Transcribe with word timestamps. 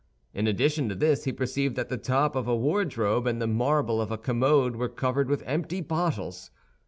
In 0.33 0.47
addition 0.47 0.89
to 0.89 0.95
this 0.95 1.25
he 1.25 1.31
perceived 1.31 1.75
that 1.75 1.89
the 1.89 1.95
top 1.99 2.35
of 2.35 2.47
a 2.47 2.55
wardrobe 2.55 3.27
and 3.27 3.39
the 3.39 3.45
marble 3.45 4.01
of 4.01 4.09
a 4.09 4.17
commode 4.17 4.75
were 4.75 4.89
covered 4.89 5.29
with 5.29 5.43
empty 5.45 5.79
bottles. 5.79 6.49